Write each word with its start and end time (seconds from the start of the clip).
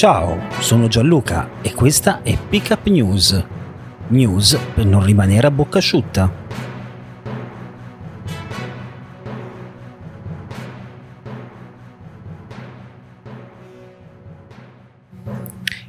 Ciao, 0.00 0.40
sono 0.60 0.88
Gianluca 0.88 1.60
e 1.60 1.74
questa 1.74 2.22
è 2.22 2.34
Pickup 2.34 2.86
News. 2.86 3.44
News 4.08 4.58
per 4.74 4.86
non 4.86 5.04
rimanere 5.04 5.46
a 5.46 5.50
bocca 5.50 5.76
asciutta. 5.76 6.32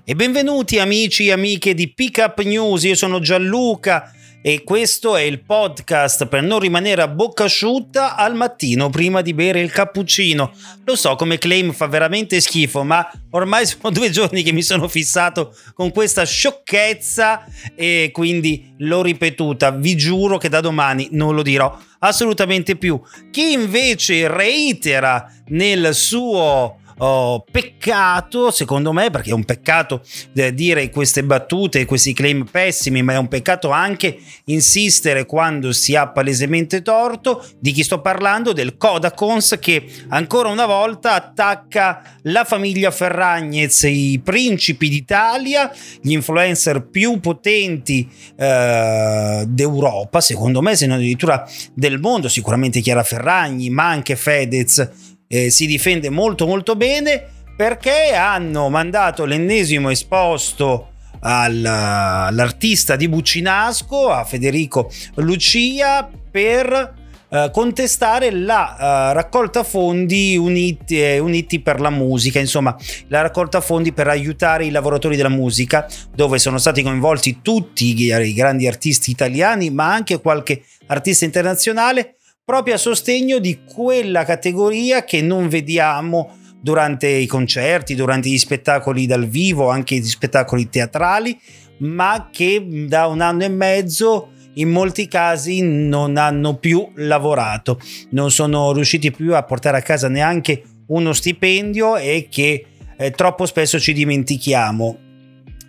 E 0.03 0.13
benvenuti 0.13 0.77
amici 0.77 1.27
e 1.27 1.31
amiche 1.31 1.73
di 1.73 1.87
Pickup 1.87 2.41
News, 2.41 2.83
io 2.83 2.95
sono 2.95 3.21
Gianluca 3.21 4.11
e 4.41 4.63
questo 4.63 5.15
è 5.15 5.21
il 5.21 5.43
podcast 5.43 6.25
per 6.25 6.41
non 6.41 6.59
rimanere 6.59 7.01
a 7.01 7.07
bocca 7.07 7.43
asciutta 7.43 8.15
al 8.15 8.35
mattino 8.35 8.89
prima 8.89 9.21
di 9.21 9.33
bere 9.33 9.61
il 9.61 9.71
cappuccino. 9.71 10.51
Lo 10.83 10.95
so 10.95 11.15
come 11.15 11.37
claim 11.37 11.71
fa 11.73 11.87
veramente 11.87 12.41
schifo, 12.41 12.83
ma 12.83 13.07
ormai 13.31 13.65
sono 13.67 13.91
due 13.91 14.09
giorni 14.09 14.41
che 14.41 14.51
mi 14.51 14.63
sono 14.63 14.87
fissato 14.87 15.55
con 15.73 15.91
questa 15.91 16.25
sciocchezza 16.25 17.45
e 17.75 18.09
quindi 18.11 18.73
l'ho 18.79 19.03
ripetuta. 19.03 19.71
Vi 19.71 19.95
giuro 19.95 20.37
che 20.37 20.49
da 20.49 20.59
domani 20.59 21.09
non 21.11 21.35
lo 21.35 21.43
dirò 21.43 21.77
assolutamente 21.99 22.75
più. 22.75 22.99
Chi 23.29 23.51
invece 23.51 24.27
reitera 24.27 25.31
nel 25.47 25.93
suo 25.93 26.80
oh, 27.01 27.43
peccato, 27.49 28.51
secondo 28.51 28.91
me, 28.91 29.09
perché 29.09 29.31
è 29.31 29.33
un 29.33 29.43
peccato 29.43 30.01
eh, 30.33 30.53
dire 30.53 30.89
queste 30.89 31.23
battute, 31.23 31.85
questi 31.85 32.13
claim 32.13 32.45
pessimi, 32.45 33.01
ma 33.01 33.13
è 33.13 33.17
un 33.17 33.27
peccato 33.27 33.69
anche 33.69 34.19
insistere 34.45 35.25
quando 35.25 35.71
si 35.71 35.95
ha 35.95 36.09
palesemente 36.09 36.81
torto. 36.81 37.43
Di 37.59 37.71
chi 37.71 37.83
sto 37.83 38.01
parlando? 38.01 38.53
Del 38.53 38.77
Kodakons 38.77 39.57
che 39.59 39.85
ancora 40.09 40.49
una 40.49 40.65
volta 40.65 41.13
attacca 41.13 42.01
la 42.23 42.43
famiglia 42.43 42.91
Ferragnez, 42.91 43.83
i 43.83 44.21
principi 44.23 44.89
d'Italia, 44.89 45.71
gli 46.01 46.11
influencer 46.11 46.87
più 46.87 47.19
potenti 47.19 48.07
eh, 48.35 49.43
d'Europa, 49.47 50.21
secondo 50.21 50.61
me, 50.61 50.75
se 50.75 50.85
non 50.85 50.97
addirittura 50.97 51.47
del 51.73 51.99
mondo, 51.99 52.29
sicuramente 52.29 52.79
Chiara 52.79 53.03
Ferragni, 53.03 53.69
ma 53.69 53.89
anche 53.89 54.15
Fedez 54.15 55.09
eh, 55.31 55.49
si 55.49 55.65
difende 55.65 56.09
molto 56.09 56.45
molto 56.45 56.75
bene 56.75 57.25
perché 57.55 58.13
hanno 58.13 58.69
mandato 58.69 59.23
l'ennesimo 59.23 59.89
esposto 59.89 60.89
all'artista 61.21 62.95
di 62.95 63.07
Buccinasco, 63.07 64.09
a 64.09 64.25
Federico 64.25 64.91
Lucia, 65.15 66.09
per 66.29 66.99
Uh, 67.31 67.49
contestare 67.49 68.29
la 68.29 68.75
uh, 68.77 69.13
raccolta 69.13 69.63
fondi 69.63 70.35
uniti, 70.35 71.01
eh, 71.01 71.17
uniti, 71.17 71.61
per 71.61 71.79
la 71.79 71.89
musica, 71.89 72.39
insomma 72.39 72.75
la 73.07 73.21
raccolta 73.21 73.61
fondi 73.61 73.93
per 73.93 74.09
aiutare 74.09 74.65
i 74.65 74.69
lavoratori 74.69 75.15
della 75.15 75.29
musica, 75.29 75.87
dove 76.13 76.39
sono 76.39 76.57
stati 76.57 76.81
coinvolti 76.81 77.39
tutti 77.41 77.97
i, 77.97 78.13
i 78.27 78.33
grandi 78.33 78.67
artisti 78.67 79.11
italiani, 79.11 79.69
ma 79.69 79.93
anche 79.93 80.19
qualche 80.19 80.61
artista 80.87 81.23
internazionale 81.23 82.15
proprio 82.51 82.73
a 82.73 82.77
sostegno 82.77 83.39
di 83.39 83.61
quella 83.63 84.25
categoria 84.25 85.05
che 85.05 85.21
non 85.21 85.47
vediamo 85.47 86.35
durante 86.59 87.07
i 87.07 87.25
concerti, 87.25 87.95
durante 87.95 88.27
gli 88.27 88.37
spettacoli 88.37 89.05
dal 89.05 89.25
vivo, 89.25 89.69
anche 89.69 89.95
gli 89.95 90.03
spettacoli 90.03 90.67
teatrali, 90.67 91.39
ma 91.77 92.27
che 92.29 92.61
da 92.89 93.07
un 93.07 93.21
anno 93.21 93.45
e 93.45 93.47
mezzo 93.47 94.31
in 94.55 94.69
molti 94.69 95.07
casi 95.07 95.61
non 95.61 96.17
hanno 96.17 96.57
più 96.57 96.91
lavorato, 96.95 97.79
non 98.09 98.31
sono 98.31 98.73
riusciti 98.73 99.11
più 99.11 99.33
a 99.33 99.43
portare 99.43 99.77
a 99.77 99.81
casa 99.81 100.09
neanche 100.09 100.61
uno 100.87 101.13
stipendio 101.13 101.95
e 101.95 102.27
che 102.29 102.65
eh, 102.97 103.11
troppo 103.11 103.45
spesso 103.45 103.79
ci 103.79 103.93
dimentichiamo 103.93 105.10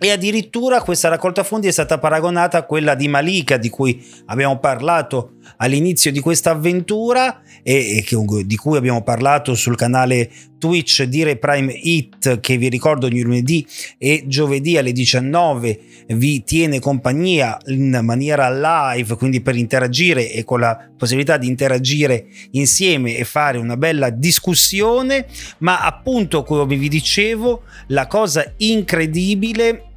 e 0.03 0.11
addirittura 0.11 0.81
questa 0.81 1.07
raccolta 1.07 1.43
fondi 1.43 1.67
è 1.67 1.71
stata 1.71 1.97
paragonata 1.97 2.57
a 2.57 2.63
quella 2.63 2.93
di 2.93 3.07
Malika 3.07 3.55
di 3.55 3.69
cui 3.69 4.05
abbiamo 4.25 4.59
parlato 4.59 5.35
all'inizio 5.57 6.11
di 6.11 6.19
questa 6.19 6.51
avventura 6.51 7.41
e, 7.63 7.97
e 7.97 8.43
di 8.45 8.55
cui 8.57 8.77
abbiamo 8.77 9.01
parlato 9.01 9.55
sul 9.55 9.77
canale 9.77 10.29
Twitch 10.57 11.03
Dire 11.03 11.37
Prime 11.37 11.71
Hit 11.71 12.41
che 12.41 12.57
vi 12.57 12.67
ricordo 12.67 13.05
ogni 13.05 13.21
lunedì 13.21 13.65
e 13.97 14.23
giovedì 14.27 14.77
alle 14.77 14.91
19 14.91 15.79
vi 16.07 16.43
tiene 16.43 16.79
compagnia 16.79 17.57
in 17.67 17.99
maniera 18.01 18.49
live 18.93 19.15
quindi 19.15 19.39
per 19.39 19.55
interagire 19.55 20.29
e 20.31 20.43
con 20.43 20.59
la 20.59 20.89
possibilità 20.97 21.37
di 21.37 21.47
interagire 21.47 22.25
insieme 22.51 23.15
e 23.15 23.23
fare 23.23 23.57
una 23.57 23.77
bella 23.77 24.09
discussione. 24.09 25.27
Ma 25.59 25.81
appunto 25.81 26.43
come 26.43 26.75
vi 26.75 26.89
dicevo 26.89 27.63
la 27.87 28.07
cosa 28.07 28.53
incredibile 28.57 29.91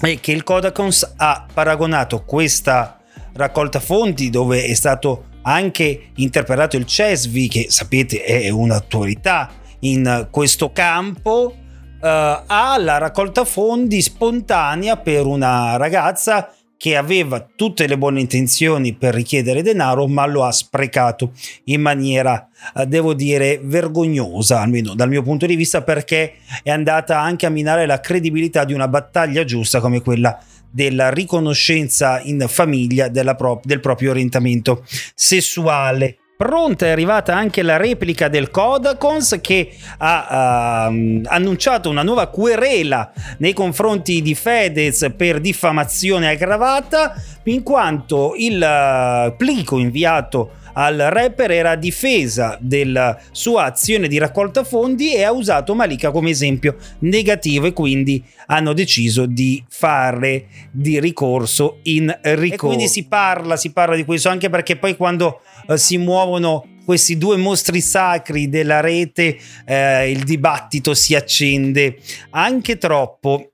è 0.00 0.20
che 0.20 0.32
il 0.32 0.42
Kodakons 0.42 1.14
ha 1.16 1.46
paragonato 1.52 2.24
questa 2.24 2.98
raccolta 3.34 3.80
fondi 3.80 4.30
dove 4.30 4.64
è 4.64 4.74
stato 4.74 5.26
anche 5.42 6.10
interpretato 6.16 6.76
il 6.76 6.86
CESVI 6.86 7.48
che 7.48 7.66
sapete 7.70 8.22
è 8.22 8.48
un'autorità 8.48 9.50
in 9.80 10.28
questo 10.30 10.72
campo 10.72 11.54
uh, 11.54 12.06
alla 12.46 12.98
raccolta 12.98 13.44
fondi 13.44 14.02
spontanea 14.02 14.96
per 14.96 15.26
una 15.26 15.76
ragazza 15.76 16.52
che 16.80 16.96
aveva 16.96 17.46
tutte 17.54 17.86
le 17.86 17.98
buone 17.98 18.20
intenzioni 18.20 18.94
per 18.94 19.12
richiedere 19.12 19.60
denaro, 19.60 20.06
ma 20.06 20.24
lo 20.24 20.44
ha 20.44 20.50
sprecato 20.50 21.32
in 21.64 21.82
maniera, 21.82 22.48
eh, 22.74 22.86
devo 22.86 23.12
dire, 23.12 23.60
vergognosa, 23.62 24.62
almeno 24.62 24.94
dal 24.94 25.10
mio 25.10 25.20
punto 25.20 25.44
di 25.44 25.56
vista, 25.56 25.82
perché 25.82 26.36
è 26.62 26.70
andata 26.70 27.20
anche 27.20 27.44
a 27.44 27.50
minare 27.50 27.84
la 27.84 28.00
credibilità 28.00 28.64
di 28.64 28.72
una 28.72 28.88
battaglia 28.88 29.44
giusta 29.44 29.78
come 29.78 30.00
quella 30.00 30.42
della 30.70 31.10
riconoscenza 31.10 32.18
in 32.22 32.46
famiglia 32.48 33.10
pro- 33.34 33.60
del 33.62 33.80
proprio 33.80 34.12
orientamento 34.12 34.82
sessuale. 35.14 36.19
Pronta 36.40 36.86
è 36.86 36.88
arrivata 36.88 37.36
anche 37.36 37.60
la 37.60 37.76
replica 37.76 38.28
del 38.28 38.50
Kodakons 38.50 39.40
che 39.42 39.76
ha 39.98 40.88
uh, 40.88 41.20
annunciato 41.26 41.90
una 41.90 42.02
nuova 42.02 42.28
querela 42.28 43.12
nei 43.36 43.52
confronti 43.52 44.22
di 44.22 44.34
Fedez 44.34 45.12
per 45.14 45.38
diffamazione 45.38 46.30
aggravata 46.30 47.12
in 47.42 47.62
quanto 47.62 48.32
il 48.38 48.56
uh, 48.56 49.36
plico 49.36 49.76
inviato 49.76 50.52
al 50.72 50.96
rapper 50.96 51.50
era 51.50 51.70
a 51.70 51.76
difesa 51.76 52.58
della 52.60 53.18
sua 53.30 53.64
azione 53.64 54.08
di 54.08 54.18
raccolta 54.18 54.64
fondi 54.64 55.14
e 55.14 55.22
ha 55.22 55.32
usato 55.32 55.74
Malika 55.74 56.10
come 56.10 56.30
esempio 56.30 56.76
negativo 57.00 57.66
e 57.66 57.72
quindi 57.72 58.22
hanno 58.46 58.72
deciso 58.72 59.26
di 59.26 59.62
fare 59.68 60.46
di 60.70 61.00
ricorso 61.00 61.78
in 61.84 62.16
ricorso. 62.22 62.54
E 62.54 62.56
quindi 62.56 62.88
si 62.88 63.06
parla, 63.06 63.56
si 63.56 63.72
parla 63.72 63.96
di 63.96 64.04
questo 64.04 64.28
anche 64.28 64.50
perché 64.50 64.76
poi 64.76 64.96
quando 64.96 65.40
uh, 65.66 65.76
si 65.76 65.96
muovono 65.98 66.64
questi 66.84 67.16
due 67.18 67.36
mostri 67.36 67.80
sacri 67.80 68.48
della 68.48 68.80
rete, 68.80 69.38
eh, 69.64 70.10
il 70.10 70.24
dibattito 70.24 70.92
si 70.92 71.14
accende 71.14 71.98
anche 72.30 72.78
troppo 72.78 73.49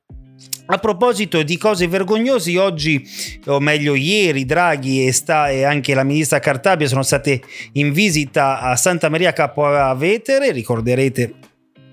a 0.66 0.78
proposito 0.78 1.42
di 1.42 1.56
cose 1.56 1.86
vergognose, 1.86 2.58
oggi, 2.58 3.06
o 3.46 3.60
meglio 3.60 3.94
ieri, 3.94 4.44
Draghi 4.44 5.06
e, 5.06 5.12
sta, 5.12 5.48
e, 5.48 5.62
anche 5.62 5.94
la 5.94 6.02
ministra 6.02 6.40
Cartabia 6.40 6.88
sono 6.88 7.02
state 7.02 7.40
in 7.72 7.92
visita 7.92 8.60
a 8.60 8.74
Santa 8.76 9.08
Maria 9.08 9.32
Capo 9.32 9.64
Vetere, 9.96 10.50
ricorderete 10.50 11.34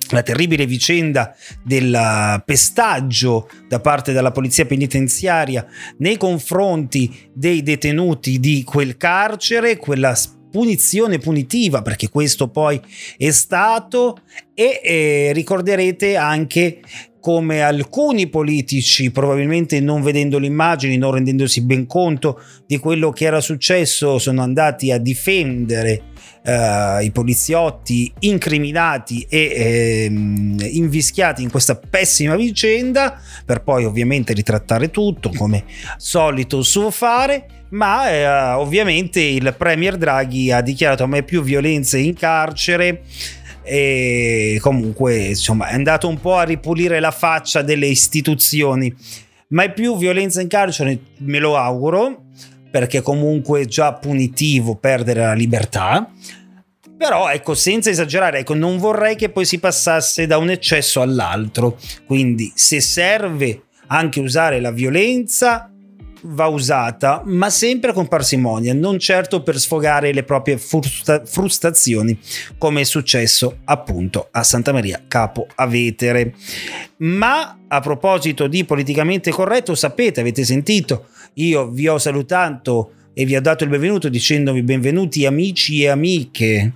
la 0.10 0.22
terribile 0.22 0.66
vicenda 0.66 1.36
del 1.64 2.42
pestaggio 2.46 3.50
da 3.68 3.80
parte 3.80 4.12
della 4.12 4.32
polizia 4.32 4.66
penitenziaria 4.66 5.66
nei 5.98 6.18
confronti 6.18 7.30
dei 7.34 7.64
detenuti 7.64 8.40
di 8.40 8.64
quel 8.64 8.98
carcere, 8.98 9.78
quella 9.78 10.16
punizione 10.52 11.18
punitiva, 11.18 11.82
perché 11.82 12.10
questo 12.10 12.48
poi 12.50 12.80
è 13.18 13.32
stato, 13.32 14.20
e 14.54 14.82
eh, 14.84 15.32
ricorderete 15.34 16.16
anche 16.16 16.80
come 17.24 17.62
alcuni 17.62 18.28
politici, 18.28 19.10
probabilmente 19.10 19.80
non 19.80 20.02
vedendo 20.02 20.40
le 20.40 20.48
immagini, 20.48 20.98
non 20.98 21.14
rendendosi 21.14 21.62
ben 21.62 21.88
conto 21.88 22.42
di 22.68 22.78
quello 22.80 23.12
che 23.12 23.24
era 23.24 23.40
successo, 23.40 24.20
sono 24.20 24.42
andati 24.42 24.92
a 24.92 24.98
difendere 24.98 26.02
eh, 26.44 27.06
i 27.06 27.12
poliziotti 27.12 28.12
incriminati 28.20 29.26
e 29.30 30.04
ehm, 30.06 30.58
invischiati 30.60 31.42
in 31.42 31.50
questa 31.50 31.78
pessima 31.78 32.36
vicenda 32.36 33.18
per 33.46 33.64
poi 33.64 33.86
ovviamente 33.86 34.34
ritrattare 34.34 34.92
tutto 34.92 35.32
come 35.34 35.64
solito 35.96 36.62
suo 36.62 36.92
fare 36.92 37.64
ma 37.70 38.10
eh, 38.10 38.28
ovviamente 38.56 39.22
il 39.22 39.56
premier 39.58 39.96
Draghi 39.96 40.52
ha 40.52 40.60
dichiarato 40.62 41.08
me 41.08 41.24
più 41.24 41.42
violenze 41.42 42.00
in 42.00 42.14
carcere 42.16 43.04
e 43.64 44.58
comunque 44.62 45.16
insomma 45.18 45.68
è 45.68 45.74
andato 45.74 46.08
un 46.08 46.20
po' 46.20 46.36
a 46.36 46.44
ripulire 46.44 47.00
la 47.00 47.12
faccia 47.12 47.62
delle 47.62 47.88
istituzioni. 47.88 48.94
Mai 49.50 49.72
più 49.72 49.98
violenza 49.98 50.42
in 50.42 50.48
carcere 50.48 51.00
me 51.20 51.40
lo 51.40 51.58
auguro 51.58 52.26
perché 52.70 53.02
comunque 53.02 53.62
è 53.62 53.66
già 53.66 53.94
punitivo 53.94 54.76
perdere 54.76 55.22
la 55.22 55.34
libertà. 55.34 56.10
Però 56.98 57.30
ecco 57.30 57.54
senza 57.54 57.90
esagerare 57.90 58.40
ecco 58.40 58.54
non 58.54 58.78
vorrei 58.78 59.16
che 59.16 59.30
poi 59.30 59.46
si 59.46 59.60
passasse 59.60 60.28
da 60.28 60.38
un 60.38 60.50
eccesso 60.50 61.02
all'altro. 61.02 61.78
Quindi 62.06 62.52
se 62.56 62.82
serve 62.82 63.64
anche 63.88 64.20
usare 64.20 64.60
la 64.60 64.72
violenza 64.72 65.73
va 66.24 66.48
usata, 66.48 67.22
ma 67.26 67.50
sempre 67.50 67.94
con 67.94 68.08
parsimonia, 68.08 68.74
non 68.74 69.00
certo 69.00 69.44
per 69.44 69.60
sfogare 69.60 70.14
le 70.14 70.24
proprie 70.24 70.58
frusta- 70.58 71.24
frustrazioni, 71.26 72.18
come 72.58 72.82
è 72.82 72.84
successo 72.86 73.58
appunto 73.66 74.28
a 74.32 74.44
Santa 74.44 74.72
Maria 74.72 75.04
Capo 75.08 75.48
Avetere. 75.56 76.34
Ma 76.98 77.60
a 77.68 77.80
proposito 77.80 78.48
di 78.48 78.66
politicamente 78.66 79.32
corretto, 79.32 79.76
sapete, 79.76 80.22
avete 80.22 80.44
sentito, 80.44 81.08
io 81.36 81.70
vi 81.70 81.88
ho 81.88 81.98
salutato 81.98 82.92
e 83.14 83.26
vi 83.26 83.36
ho 83.36 83.42
dato 83.42 83.64
il 83.64 83.70
benvenuto 83.70 84.10
dicendovi 84.10 84.64
benvenuti 84.64 85.26
amici 85.26 85.84
e 85.84 85.90
amiche 85.90 86.74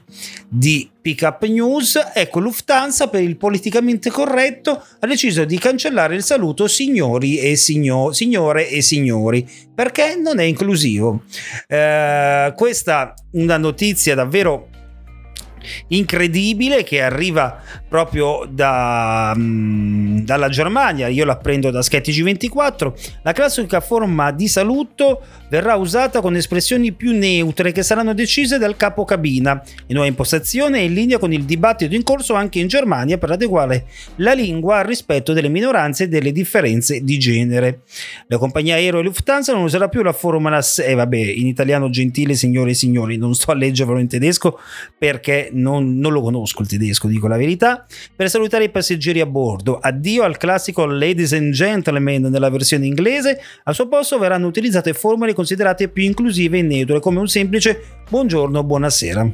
di 0.47 0.89
Pickup 1.01 1.45
News, 1.45 1.99
ecco 2.13 2.39
Lufthansa 2.39 3.07
per 3.07 3.21
il 3.21 3.37
politicamente 3.37 4.09
corretto 4.09 4.83
ha 4.99 5.07
deciso 5.07 5.45
di 5.45 5.57
cancellare 5.57 6.15
il 6.15 6.23
saluto 6.23 6.67
signori 6.67 7.39
e 7.39 7.55
signo- 7.55 8.11
signore 8.11 8.69
e 8.69 8.81
signori 8.81 9.47
perché 9.73 10.19
non 10.21 10.39
è 10.39 10.43
inclusivo. 10.43 11.23
Eh, 11.67 12.53
questa 12.55 13.13
è 13.13 13.37
una 13.37 13.57
notizia 13.57 14.15
davvero 14.15 14.69
incredibile 15.87 16.83
che 16.83 17.01
arriva 17.01 17.61
proprio 17.87 18.47
da, 18.49 19.33
mh, 19.35 20.23
dalla 20.23 20.49
Germania. 20.49 21.07
Io 21.07 21.25
la 21.25 21.37
prendo 21.37 21.69
da 21.71 21.81
Sketch 21.81 22.21
24. 22.21 22.95
La 23.23 23.31
classica 23.31 23.79
forma 23.79 24.31
di 24.31 24.47
saluto 24.47 25.21
verrà 25.49 25.75
usata 25.75 26.21
con 26.21 26.35
espressioni 26.35 26.91
più 26.91 27.11
neutre 27.13 27.71
che 27.71 27.83
saranno 27.83 28.13
decise 28.13 28.57
dal 28.57 28.75
capo 28.75 29.05
cabina. 29.05 29.53
La 29.53 29.93
nuova 29.93 30.07
impostazione 30.07 30.79
è 30.79 30.81
in 30.81 30.93
linea 30.93 31.17
con 31.17 31.31
il 31.31 31.45
dibattito 31.45 31.95
in 31.95 32.03
corso 32.03 32.33
anche 32.33 32.59
in 32.59 32.67
Germania 32.67 33.17
per 33.17 33.31
adeguare 33.31 33.85
la 34.17 34.33
lingua 34.33 34.79
al 34.79 34.85
rispetto 34.85 35.33
delle 35.33 35.49
minoranze 35.49 36.03
e 36.03 36.07
delle 36.07 36.31
differenze 36.31 37.03
di 37.03 37.17
genere. 37.17 37.81
La 38.27 38.37
compagnia 38.37 38.75
aereo 38.75 39.01
Lufthansa 39.01 39.53
non 39.53 39.63
userà 39.63 39.87
più 39.87 40.01
la 40.01 40.13
formula 40.13 40.59
e 40.59 40.91
eh, 40.91 40.93
vabbè, 40.93 41.17
in 41.17 41.47
italiano 41.47 41.89
gentile 41.89 42.33
signore 42.33 42.71
e 42.71 42.73
signori, 42.73 43.17
non 43.17 43.33
sto 43.33 43.51
a 43.51 43.55
leggervelo 43.55 43.99
in 43.99 44.07
tedesco 44.07 44.59
perché 44.97 45.49
non, 45.57 45.97
non 45.97 46.11
lo 46.11 46.21
conosco 46.21 46.61
il 46.61 46.67
tedesco, 46.67 47.07
dico 47.07 47.27
la 47.27 47.37
verità, 47.37 47.85
per 48.15 48.29
salutare 48.29 48.65
i 48.65 48.69
passeggeri 48.69 49.19
a 49.19 49.25
bordo. 49.25 49.77
Addio 49.77 50.23
al 50.23 50.37
classico 50.37 50.85
ladies 50.85 51.33
and 51.33 51.51
gentlemen 51.51 52.23
nella 52.23 52.49
versione 52.49 52.85
inglese, 52.85 53.39
al 53.63 53.73
suo 53.73 53.87
posto 53.87 54.17
verranno 54.17 54.47
utilizzate 54.47 54.93
formule 54.93 55.33
considerate 55.33 55.89
più 55.89 56.03
inclusive 56.03 56.59
e 56.59 56.61
neutre 56.61 56.99
come 56.99 57.19
un 57.19 57.27
semplice 57.27 57.81
buongiorno, 58.09 58.63
buonasera. 58.63 59.31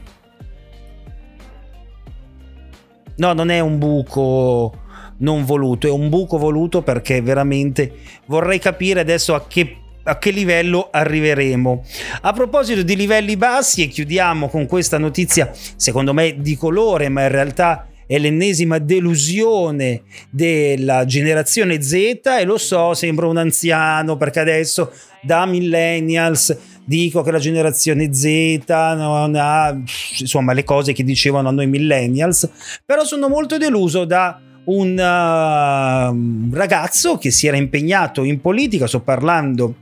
No, 3.15 3.33
non 3.33 3.49
è 3.49 3.59
un 3.59 3.77
buco 3.77 4.81
non 5.17 5.45
voluto, 5.45 5.87
è 5.87 5.91
un 5.91 6.09
buco 6.09 6.37
voluto 6.37 6.81
perché 6.81 7.21
veramente 7.21 7.93
vorrei 8.25 8.59
capire 8.59 8.99
adesso 8.99 9.35
a 9.35 9.45
che 9.47 9.77
a 10.03 10.17
che 10.17 10.31
livello 10.31 10.89
arriveremo. 10.91 11.83
A 12.21 12.33
proposito 12.33 12.83
di 12.83 12.95
livelli 12.95 13.37
bassi, 13.37 13.83
e 13.83 13.87
chiudiamo 13.87 14.49
con 14.49 14.65
questa 14.65 14.97
notizia, 14.97 15.51
secondo 15.53 16.13
me 16.13 16.35
di 16.39 16.55
colore, 16.55 17.09
ma 17.09 17.23
in 17.23 17.29
realtà 17.29 17.87
è 18.05 18.17
l'ennesima 18.17 18.79
delusione 18.79 20.03
della 20.29 21.05
generazione 21.05 21.81
Z 21.81 21.93
e 21.93 22.43
lo 22.43 22.57
so, 22.57 22.93
sembra 22.93 23.27
un 23.27 23.37
anziano 23.37 24.17
perché 24.17 24.39
adesso 24.39 24.91
da 25.21 25.45
millennials 25.45 26.55
dico 26.85 27.21
che 27.21 27.31
la 27.31 27.39
generazione 27.39 28.13
Z 28.13 28.59
non 28.67 29.35
ha 29.35 29.75
insomma 30.19 30.51
le 30.51 30.65
cose 30.65 30.91
che 30.91 31.03
dicevano 31.03 31.47
a 31.47 31.51
noi 31.51 31.67
millennials, 31.67 32.49
però 32.85 33.03
sono 33.05 33.29
molto 33.29 33.57
deluso 33.57 34.05
da 34.05 34.39
un 34.65 34.91
uh, 34.91 36.13
ragazzo 36.53 37.17
che 37.17 37.31
si 37.31 37.47
era 37.47 37.57
impegnato 37.57 38.23
in 38.23 38.41
politica, 38.41 38.87
sto 38.87 39.01
parlando 39.01 39.75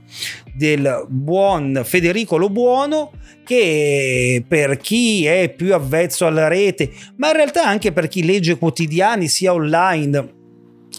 del 0.54 1.06
buon 1.08 1.82
Federico 1.84 2.36
Lobuono, 2.36 3.12
che 3.44 4.44
per 4.46 4.76
chi 4.76 5.24
è 5.26 5.52
più 5.54 5.74
avvezzo 5.74 6.26
alla 6.26 6.48
rete, 6.48 6.90
ma 7.16 7.28
in 7.28 7.36
realtà 7.36 7.66
anche 7.66 7.92
per 7.92 8.08
chi 8.08 8.24
legge 8.24 8.58
quotidiani 8.58 9.28
sia 9.28 9.52
online 9.52 10.40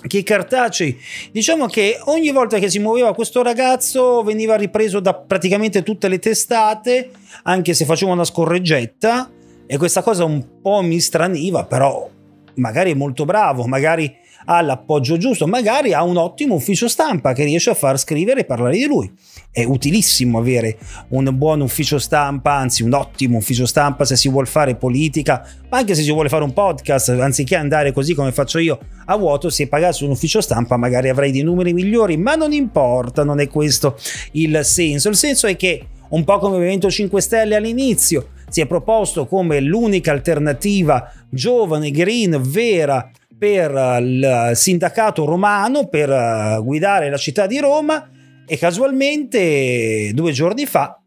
che 0.08 0.24
cartacei, 0.24 0.98
diciamo 1.32 1.68
che 1.68 2.00
ogni 2.06 2.32
volta 2.32 2.60
che 2.60 2.70
si 2.70 2.80
muoveva 2.80 3.14
questo 3.14 3.42
ragazzo 3.44 4.24
veniva 4.24 4.56
ripreso 4.56 5.00
da 5.00 5.14
praticamente 5.14 5.84
tutte 5.84 6.08
le 6.08 6.20
testate, 6.20 7.12
anche 7.44 7.74
se 7.74 7.86
faceva 7.86 8.12
una 8.12 8.26
scorreggetta, 8.26 9.32
e 9.66 9.78
questa 9.78 10.02
cosa 10.02 10.26
un 10.26 10.62
po' 10.62 10.82
mi 10.82 11.00
straniva, 11.00 11.66
però 11.66 12.10
magari 12.56 12.92
è 12.92 12.96
molto 12.96 13.24
bravo, 13.24 13.66
magari 13.66 14.14
ha 14.46 14.62
l'appoggio 14.62 15.18
giusto, 15.18 15.48
magari 15.48 15.94
ha 15.94 16.04
un 16.04 16.18
ottimo 16.18 16.56
ufficio 16.56 16.88
stampa 16.88 17.34
che 17.34 17.44
riesce 17.44 17.70
a 17.70 17.74
far 17.74 17.98
scrivere 17.98 18.42
e 18.42 18.46
parlare 18.46 18.78
di 18.78 18.86
lui. 18.86 19.12
È 19.52 19.64
utilissimo 19.64 20.40
avere 20.40 20.78
un 21.10 21.30
buon 21.34 21.62
ufficio 21.62 22.00
stampa, 22.00 22.54
anzi 22.54 22.84
un 22.84 22.94
ottimo 22.94 23.38
ufficio 23.38 23.66
stampa 23.66 24.06
se 24.06 24.16
si 24.16 24.30
vuole 24.30 24.48
fare 24.48 24.76
politica, 24.76 25.48
ma 25.70 25.78
anche 25.78 25.96
se 25.96 26.02
si 26.02 26.12
vuole 26.12 26.30
fare 26.30 26.44
un 26.44 26.54
podcast, 26.54 27.10
anziché 27.10 27.56
andare 27.56 27.92
così 27.92 28.14
come 28.14 28.32
faccio 28.32 28.58
io 28.58 28.80
a 29.06 29.16
vuoto, 29.16 29.50
se 29.50 29.68
pagassi 29.68 30.04
un 30.04 30.12
ufficio 30.12 30.42
stampa 30.42 30.78
magari 30.78 31.10
avrei 31.10 31.32
dei 31.32 31.44
numeri 31.44 31.74
migliori, 31.74 32.18
ma 32.18 32.36
non 32.36 32.52
importa, 32.54 33.24
non 33.24 33.40
è 33.40 33.48
questo 33.48 33.98
il 34.32 34.60
senso. 34.64 35.10
Il 35.10 35.16
senso 35.16 35.48
è 35.48 35.56
che 35.56 35.88
un 36.10 36.24
po' 36.24 36.38
come 36.38 36.58
Movimento 36.58 36.90
5 36.90 37.22
Stelle 37.22 37.56
all'inizio, 37.56 38.30
si 38.48 38.62
è 38.62 38.68
proposto 38.68 39.26
come 39.26 39.60
l'unica 39.60 40.12
alternativa 40.12 41.12
giovane, 41.30 41.90
green, 41.90 42.40
vera 42.40 43.10
per 43.38 43.72
il 44.02 44.52
sindacato 44.54 45.26
romano 45.26 45.88
per 45.88 46.10
eh, 46.10 46.60
guidare 46.62 47.10
la 47.10 47.18
città 47.18 47.48
di 47.48 47.60
Roma 47.60 48.10
e 48.46 48.58
casualmente 48.58 50.12
due 50.14 50.32
giorni 50.32 50.66
fa 50.66 51.00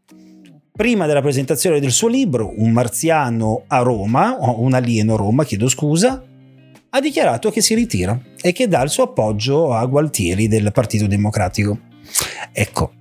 prima 0.77 1.07
della 1.07 1.21
presentazione 1.21 1.79
del 1.79 1.91
suo 1.91 2.07
libro 2.07 2.53
Un 2.55 2.71
marziano 2.71 3.63
a 3.67 3.79
Roma, 3.79 4.37
o 4.39 4.61
un 4.61 4.73
alieno 4.73 5.15
a 5.15 5.17
Roma, 5.17 5.43
chiedo 5.43 5.67
scusa, 5.67 6.23
ha 6.89 7.01
dichiarato 7.01 7.49
che 7.49 7.61
si 7.61 7.73
ritira 7.73 8.17
e 8.39 8.51
che 8.51 8.67
dà 8.67 8.83
il 8.83 8.89
suo 8.89 9.05
appoggio 9.05 9.73
a 9.73 9.83
Gualtieri 9.85 10.47
del 10.47 10.71
Partito 10.71 11.07
Democratico. 11.07 11.79
Ecco, 12.51 12.93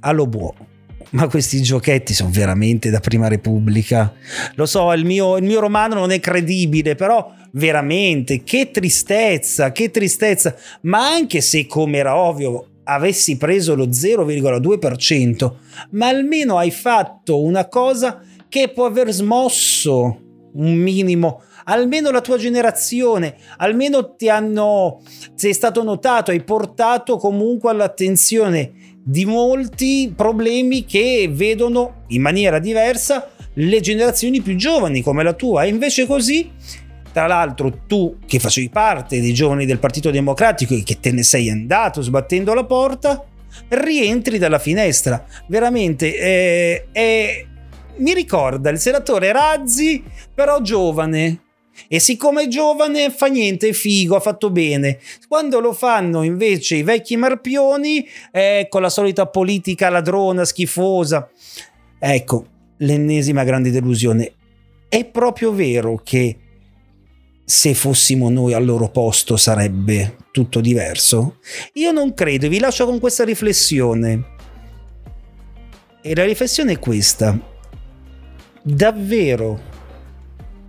allo 0.00 0.26
buono 0.26 0.77
ma 1.10 1.28
questi 1.28 1.62
giochetti 1.62 2.12
sono 2.12 2.30
veramente 2.30 2.90
da 2.90 3.00
prima 3.00 3.28
repubblica. 3.28 4.12
Lo 4.54 4.66
so, 4.66 4.92
il 4.92 5.04
mio, 5.04 5.36
il 5.36 5.44
mio 5.44 5.60
romano 5.60 5.94
non 5.94 6.10
è 6.10 6.20
credibile, 6.20 6.94
però 6.94 7.32
veramente 7.52 8.42
che 8.42 8.70
tristezza, 8.70 9.72
che 9.72 9.90
tristezza. 9.90 10.54
Ma 10.82 11.06
anche 11.06 11.40
se, 11.40 11.66
come 11.66 11.98
era 11.98 12.16
ovvio, 12.16 12.66
avessi 12.84 13.36
preso 13.36 13.74
lo 13.74 13.86
0,2%, 13.86 15.52
ma 15.90 16.08
almeno 16.08 16.58
hai 16.58 16.70
fatto 16.70 17.42
una 17.42 17.68
cosa 17.68 18.22
che 18.48 18.70
può 18.70 18.86
aver 18.86 19.10
smosso 19.12 20.20
un 20.52 20.74
minimo 20.74 21.42
almeno 21.68 22.10
la 22.10 22.20
tua 22.20 22.38
generazione, 22.38 23.36
almeno 23.58 24.14
ti 24.16 24.28
hanno, 24.28 25.02
sei 25.34 25.52
stato 25.52 25.82
notato, 25.82 26.30
hai 26.30 26.42
portato 26.42 27.18
comunque 27.18 27.70
all'attenzione 27.70 28.72
di 29.10 29.24
molti 29.24 30.12
problemi 30.14 30.84
che 30.84 31.30
vedono 31.32 32.02
in 32.08 32.20
maniera 32.20 32.58
diversa 32.58 33.30
le 33.54 33.80
generazioni 33.80 34.42
più 34.42 34.54
giovani 34.54 35.00
come 35.00 35.22
la 35.22 35.32
tua. 35.32 35.62
E 35.62 35.68
invece 35.68 36.06
così 36.06 36.50
tra 37.10 37.26
l'altro 37.26 37.84
tu 37.86 38.18
che 38.26 38.38
facevi 38.38 38.68
parte 38.68 39.18
dei 39.18 39.32
giovani 39.32 39.64
del 39.64 39.78
Partito 39.78 40.10
Democratico 40.10 40.74
e 40.74 40.82
che 40.82 41.00
te 41.00 41.10
ne 41.10 41.22
sei 41.22 41.48
andato 41.48 42.02
sbattendo 42.02 42.52
la 42.52 42.64
porta 42.64 43.24
rientri 43.68 44.36
dalla 44.36 44.58
finestra. 44.58 45.24
Veramente 45.46 46.14
eh, 46.14 46.86
eh, 46.92 47.46
mi 47.96 48.12
ricorda 48.12 48.68
il 48.68 48.78
senatore 48.78 49.32
Razzi 49.32 50.04
però 50.34 50.60
giovane 50.60 51.44
e 51.86 52.00
siccome 52.00 52.44
è 52.44 52.48
giovane 52.48 53.10
fa 53.10 53.26
niente, 53.26 53.72
figo, 53.72 54.16
ha 54.16 54.20
fatto 54.20 54.50
bene. 54.50 54.98
Quando 55.28 55.60
lo 55.60 55.72
fanno 55.72 56.22
invece 56.22 56.76
i 56.76 56.82
vecchi 56.82 57.16
marpioni, 57.16 58.06
ecco 58.30 58.78
la 58.78 58.90
solita 58.90 59.26
politica 59.26 59.88
ladrona, 59.88 60.44
schifosa. 60.44 61.30
Ecco, 61.98 62.46
l'ennesima 62.78 63.44
grande 63.44 63.70
delusione. 63.70 64.32
È 64.88 65.04
proprio 65.04 65.52
vero 65.52 66.00
che 66.02 66.36
se 67.44 67.74
fossimo 67.74 68.28
noi 68.28 68.52
al 68.52 68.64
loro 68.64 68.90
posto 68.90 69.36
sarebbe 69.36 70.16
tutto 70.32 70.60
diverso? 70.60 71.38
Io 71.74 71.92
non 71.92 72.14
credo, 72.14 72.48
vi 72.48 72.58
lascio 72.58 72.86
con 72.86 72.98
questa 72.98 73.24
riflessione. 73.24 74.36
E 76.00 76.14
la 76.14 76.24
riflessione 76.24 76.72
è 76.72 76.78
questa. 76.78 77.38
Davvero, 78.62 79.60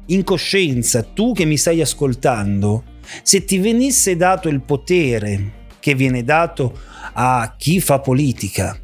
in 0.10 0.24
coscienza, 0.24 1.04
tu 1.04 1.34
che 1.34 1.46
mi 1.46 1.58
stai 1.58 1.82
ascoltando, 1.82 2.84
se 3.24 3.44
ti 3.46 3.58
venisse 3.58 4.16
dato 4.16 4.50
il 4.50 4.62
potere 4.62 5.68
che 5.80 5.96
viene 5.96 6.24
dato 6.24 6.78
a 7.14 7.56
chi 7.58 7.80
fa 7.80 8.00
politica, 8.00 8.78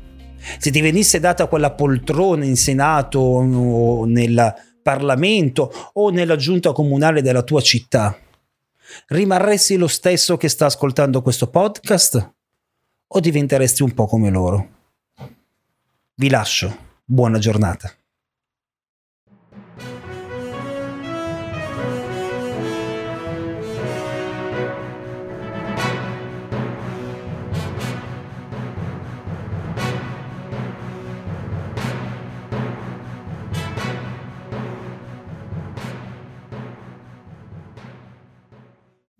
se 0.60 0.72
ti 0.72 0.82
venisse 0.82 1.20
data 1.20 1.48
quella 1.48 1.72
poltrona 1.72 2.46
in 2.46 2.56
Senato 2.56 3.20
o 3.20 4.06
nel 4.06 4.54
Parlamento 4.82 5.72
o 5.94 6.10
nella 6.10 6.36
giunta 6.36 6.72
comunale 6.72 7.22
della 7.22 7.44
tua 7.44 7.62
città, 7.62 8.18
rimarresti 9.08 9.78
lo 9.78 9.88
stesso 9.88 10.38
che 10.38 10.50
sta 10.50 10.66
ascoltando 10.66 11.22
questo 11.22 11.50
podcast 11.50 12.34
o 13.08 13.20
diventeresti 13.20 13.82
un 13.82 13.94
po' 13.94 14.06
come 14.06 14.30
loro? 14.30 14.70
Vi 16.16 16.30
lascio. 16.30 16.84
Buona 17.04 17.40
giornata. 17.40 17.92